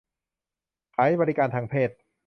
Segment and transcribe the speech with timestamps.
[0.95, 1.89] ขายบริการทางเพศ